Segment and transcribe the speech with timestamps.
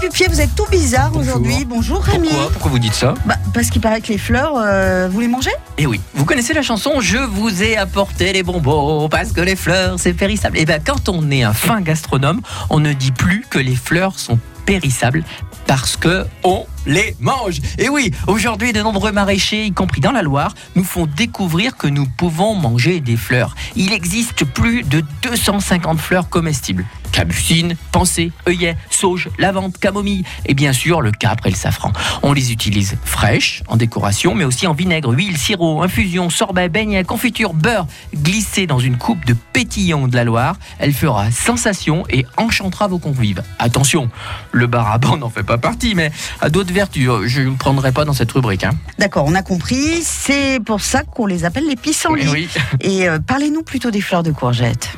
[0.00, 1.66] Pupier, vous êtes tout bizarre aujourd'hui.
[1.66, 2.28] Bonjour Rémi.
[2.28, 5.28] Pourquoi Pourquoi vous dites ça Bah, parce qu'il paraît que les fleurs, euh, vous les
[5.28, 5.50] mangez?
[5.76, 9.56] Eh oui, vous connaissez la chanson Je vous ai apporté les bonbons parce que les
[9.56, 10.56] fleurs c'est périssable.
[10.58, 12.40] Eh bien, quand on est un fin gastronome,
[12.70, 15.22] on ne dit plus que les fleurs sont périssables
[15.66, 17.60] parce que on les mange.
[17.78, 21.86] Et oui, aujourd'hui, de nombreux maraîchers, y compris dans la Loire, nous font découvrir que
[21.86, 23.54] nous pouvons manger des fleurs.
[23.76, 26.86] Il existe plus de 250 fleurs comestibles.
[27.20, 31.92] Capucine, pensée, œillet, sauge, lavande, camomille et bien sûr le capre et le safran.
[32.22, 37.04] On les utilise fraîches, en décoration, mais aussi en vinaigre, huile, sirop, infusion, sorbet, beignet,
[37.04, 37.86] confiture, beurre.
[38.16, 42.98] Glissée dans une coupe de pétillant de la Loire, elle fera sensation et enchantera vos
[42.98, 43.42] convives.
[43.58, 44.08] Attention,
[44.50, 46.10] le baraban n'en fait pas partie, mais
[46.40, 48.64] à d'autres vertus, je ne prendrai pas dans cette rubrique.
[48.64, 48.72] Hein.
[48.98, 50.00] D'accord, on a compris.
[50.00, 52.24] C'est pour ça qu'on les appelle les pissenlits.
[52.24, 52.48] Eh oui.
[52.80, 54.88] Et euh, parlez-nous plutôt des fleurs de courgettes.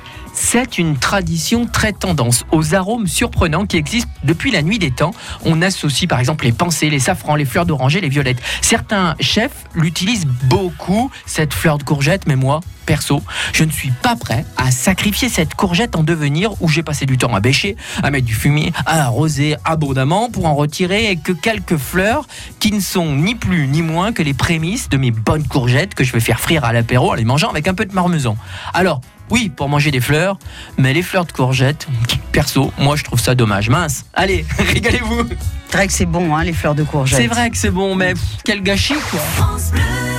[0.45, 5.13] C'est une tradition très tendance aux arômes surprenants qui existent depuis la nuit des temps.
[5.45, 8.43] On associe par exemple les pensées, les safrans, les fleurs d'oranger, les violettes.
[8.61, 14.17] Certains chefs l'utilisent beaucoup, cette fleur de courgette, mais moi, perso, je ne suis pas
[14.17, 18.11] prêt à sacrifier cette courgette en devenir où j'ai passé du temps à bêcher, à
[18.11, 22.27] mettre du fumier, à arroser abondamment pour en retirer que quelques fleurs
[22.59, 26.05] qui ne sont ni plus ni moins que les prémices de mes bonnes courgettes que
[26.05, 28.37] je vais faire frire à l'apéro en les mangeant avec un peu de marmesan.
[28.75, 30.39] Alors, oui, pour manger des fleurs,
[30.77, 31.87] mais les fleurs de courgettes,
[32.33, 33.71] perso, moi je trouve ça dommage.
[33.71, 34.05] Mince.
[34.13, 35.29] Allez, régalez-vous.
[35.69, 37.19] C'est vrai que c'est bon, hein, les fleurs de courgettes.
[37.19, 39.21] C'est vrai que c'est bon, mais pff, quel gâchis quoi.
[39.21, 40.12] France Bleu.